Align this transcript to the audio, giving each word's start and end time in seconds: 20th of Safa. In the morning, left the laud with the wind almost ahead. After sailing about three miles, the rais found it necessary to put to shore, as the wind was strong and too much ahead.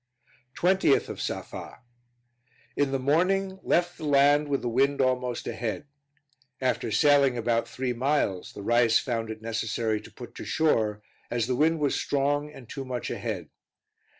20th 0.57 1.09
of 1.09 1.21
Safa. 1.21 1.83
In 2.75 2.91
the 2.91 2.97
morning, 2.97 3.59
left 3.61 3.99
the 3.99 4.03
laud 4.03 4.47
with 4.47 4.63
the 4.63 4.67
wind 4.67 4.99
almost 4.99 5.45
ahead. 5.45 5.85
After 6.59 6.89
sailing 6.89 7.37
about 7.37 7.67
three 7.67 7.93
miles, 7.93 8.51
the 8.53 8.63
rais 8.63 8.97
found 8.97 9.29
it 9.29 9.43
necessary 9.43 10.01
to 10.01 10.09
put 10.11 10.33
to 10.33 10.43
shore, 10.43 11.03
as 11.29 11.45
the 11.45 11.55
wind 11.55 11.79
was 11.79 11.93
strong 11.93 12.51
and 12.51 12.67
too 12.67 12.83
much 12.83 13.11
ahead. 13.11 13.49